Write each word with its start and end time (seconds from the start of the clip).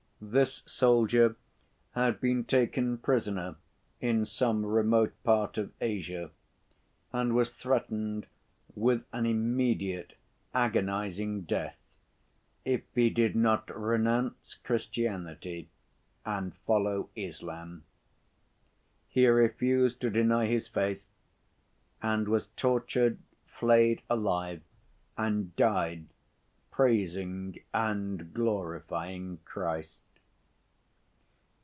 This 0.23 0.61
soldier 0.67 1.35
had 1.93 2.21
been 2.21 2.43
taken 2.45 2.99
prisoner 2.99 3.55
in 3.99 4.23
some 4.27 4.63
remote 4.63 5.13
part 5.23 5.57
of 5.57 5.71
Asia, 5.81 6.29
and 7.11 7.33
was 7.33 7.49
threatened 7.49 8.27
with 8.75 9.03
an 9.11 9.25
immediate 9.25 10.13
agonizing 10.53 11.41
death 11.41 11.79
if 12.63 12.83
he 12.93 13.09
did 13.09 13.35
not 13.35 13.75
renounce 13.75 14.53
Christianity 14.63 15.69
and 16.23 16.55
follow 16.67 17.09
Islam. 17.15 17.83
He 19.07 19.27
refused 19.27 20.01
to 20.01 20.11
deny 20.11 20.45
his 20.45 20.67
faith, 20.67 21.09
and 21.99 22.27
was 22.27 22.45
tortured, 22.49 23.17
flayed 23.47 24.03
alive, 24.07 24.61
and 25.17 25.55
died, 25.55 26.05
praising 26.69 27.57
and 27.73 28.35
glorifying 28.35 29.39
Christ. 29.45 30.03